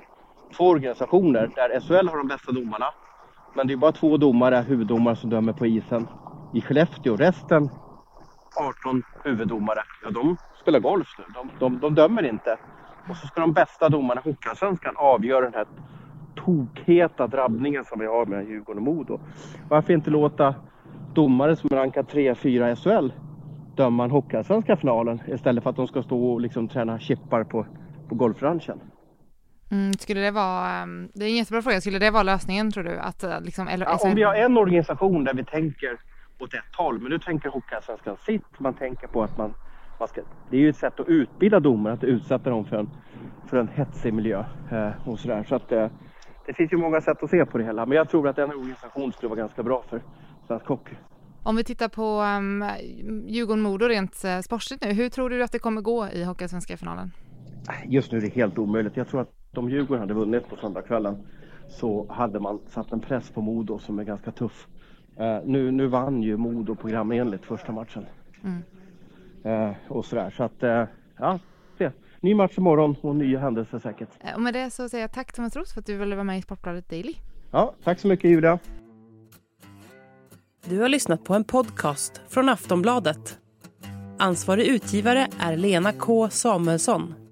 två 0.57 0.67
organisationer 0.67 1.49
där 1.55 1.79
SHL 1.79 2.07
har 2.07 2.17
de 2.17 2.27
bästa 2.27 2.51
domarna. 2.51 2.85
Men 3.55 3.67
det 3.67 3.73
är 3.73 3.77
bara 3.77 3.91
två 3.91 4.17
domare, 4.17 4.65
huvuddomare, 4.67 5.15
som 5.15 5.29
dömer 5.29 5.53
på 5.53 5.65
isen. 5.65 6.07
i 6.53 6.61
Skellefteå. 6.61 7.15
Resten, 7.15 7.69
18 8.81 9.03
huvuddomare, 9.23 9.79
ja 10.03 10.11
de 10.11 10.37
spelar 10.61 10.79
golf 10.79 11.07
nu. 11.17 11.25
De, 11.33 11.49
de, 11.59 11.79
de 11.79 11.95
dömer 11.95 12.25
inte. 12.25 12.57
Och 13.09 13.15
så 13.17 13.27
ska 13.27 13.41
de 13.41 13.53
bästa 13.53 13.89
domarna 13.89 14.21
i 14.25 14.29
Hockeyallsvenskan 14.29 14.93
avgöra 14.97 15.41
den 15.41 15.53
här 15.53 15.65
tokheta 16.35 17.27
drabbningen 17.27 17.85
som 17.85 17.99
vi 17.99 18.05
har 18.05 18.25
med 18.25 18.47
Djurgården 18.47 18.87
och 18.87 18.95
Modo. 18.95 19.19
Varför 19.69 19.93
inte 19.93 20.09
låta 20.09 20.55
domare 21.13 21.55
som 21.55 21.69
är 21.71 21.75
rankad 21.75 22.05
3-4 22.05 22.71
i 22.71 22.75
SHL 22.75 23.11
döma 23.77 24.03
en 24.03 24.11
Hockeyallsvenska 24.11 24.77
finalen 24.77 25.21
istället 25.27 25.63
för 25.63 25.69
att 25.69 25.75
de 25.75 25.87
ska 25.87 26.03
stå 26.03 26.33
och 26.33 26.41
liksom 26.41 26.67
träna 26.67 26.99
chippar 26.99 27.43
på, 27.43 27.65
på 28.09 28.15
golfranchen? 28.15 28.79
Mm, 29.71 29.93
skulle 29.93 30.21
det 30.21 30.31
vara, 30.31 30.69
ehm, 30.69 31.09
det 31.13 31.25
är 31.25 31.29
en 31.29 31.35
jättebra 31.35 31.61
fråga, 31.61 31.81
skulle 31.81 31.99
det 31.99 32.11
vara 32.11 32.23
lösningen 32.23 32.71
tror 32.71 32.83
du? 32.83 32.97
Att, 32.99 33.23
eh, 33.23 33.41
liksom, 33.41 33.67
eller, 33.67 33.85
ja, 33.85 33.99
om 34.01 34.15
vi 34.15 34.23
har 34.23 34.35
en 34.35 34.57
organisation 34.57 35.23
där 35.23 35.33
vi 35.33 35.45
tänker 35.45 35.99
åt 36.39 36.53
ett 36.53 36.75
håll, 36.77 36.99
men 36.99 37.11
nu 37.11 37.19
tänker 37.19 37.49
Hockeyallsvenskan 37.49 38.17
sitt, 38.25 38.59
man 38.59 38.73
tänker 38.73 39.07
på 39.07 39.23
att 39.23 39.37
man 39.37 39.53
ska, 40.05 40.21
det 40.49 40.57
är 40.57 40.61
ju 40.61 40.69
ett 40.69 40.75
sätt 40.75 40.99
att 40.99 41.07
utbilda 41.07 41.59
domare, 41.59 41.93
att 41.93 42.03
utsätta 42.03 42.49
dem 42.49 42.65
för 42.65 42.77
en, 42.77 42.89
för 43.47 43.57
en 43.57 43.67
hetsig 43.67 44.13
miljö 44.13 44.43
eh, 44.71 45.07
och 45.07 45.19
sådär. 45.19 45.43
Så 45.43 45.55
att, 45.55 45.71
eh, 45.71 45.87
det 46.45 46.53
finns 46.53 46.73
ju 46.73 46.77
många 46.77 47.01
sätt 47.01 47.23
att 47.23 47.29
se 47.29 47.45
på 47.45 47.57
det 47.57 47.63
hela, 47.63 47.85
men 47.85 47.95
jag 47.95 48.09
tror 48.09 48.27
att 48.27 48.37
en 48.37 48.49
organisation 48.49 49.13
skulle 49.13 49.29
vara 49.29 49.39
ganska 49.39 49.63
bra 49.63 49.83
för 49.89 50.01
svensk 50.47 50.65
hockey. 50.65 50.95
Om 51.43 51.55
vi 51.55 51.63
tittar 51.63 51.87
på 51.89 52.21
um, 52.21 52.63
Djurgården-Modo 53.27 53.87
rent 53.87 54.23
uh, 54.25 54.39
sportsligt 54.39 54.83
nu, 54.83 54.93
hur 54.93 55.09
tror 55.09 55.29
du 55.29 55.43
att 55.43 55.51
det 55.51 55.59
kommer 55.59 55.81
gå 55.81 56.07
i 56.07 56.23
Hockeyallsvenska 56.23 56.77
finalen? 56.77 57.11
Just 57.85 58.11
nu 58.11 58.17
är 58.17 58.21
det 58.21 58.33
helt 58.33 58.57
omöjligt. 58.57 58.97
Jag 58.97 59.07
tror 59.07 59.21
att 59.21 59.57
om 59.57 59.69
Djurgården 59.69 59.99
hade 60.01 60.13
vunnit 60.13 60.49
på 60.49 60.55
söndagskvällen 60.55 61.27
så 61.69 62.07
hade 62.09 62.39
man 62.39 62.59
satt 62.67 62.91
en 62.91 62.99
press 62.99 63.29
på 63.31 63.41
Modo 63.41 63.79
som 63.79 63.99
är 63.99 64.03
ganska 64.03 64.31
tuff. 64.31 64.67
Uh, 65.19 65.39
nu, 65.45 65.71
nu 65.71 65.87
vann 65.87 66.23
ju 66.23 66.37
Modo 66.37 66.75
programenligt 66.75 67.45
första 67.45 67.71
matchen. 67.71 68.05
Mm. 68.43 68.63
Uh, 69.47 69.71
och 69.87 70.05
sådär. 70.05 70.33
Så 70.37 70.43
att, 70.43 70.63
uh, 70.63 70.83
ja, 71.17 71.39
se. 71.77 71.91
Ny 72.19 72.35
match 72.35 72.57
imorgon 72.57 72.95
och 73.01 73.15
nya 73.15 73.39
händelser 73.39 73.79
säkert. 73.79 74.09
Och 74.35 74.41
med 74.41 74.53
det 74.53 74.69
så 74.69 74.89
säger 74.89 75.03
jag 75.03 75.11
tack 75.11 75.33
Thomas 75.33 75.55
Roos 75.55 75.73
för 75.73 75.79
att 75.79 75.85
du 75.85 75.97
ville 75.97 76.15
vara 76.15 76.23
med 76.23 76.39
i 76.39 76.41
Sportbladet 76.41 76.89
Daily. 76.89 77.13
Ja, 77.51 77.75
tack 77.83 77.99
så 77.99 78.07
mycket 78.07 78.31
Julia. 78.31 78.59
Du 80.65 80.81
har 80.81 80.89
lyssnat 80.89 81.23
på 81.23 81.33
en 81.33 81.43
podcast 81.43 82.21
från 82.29 82.49
Aftonbladet. 82.49 83.39
Ansvarig 84.19 84.67
utgivare 84.67 85.27
är 85.39 85.57
Lena 85.57 85.93
K 85.93 86.29
Samuelsson. 86.29 87.26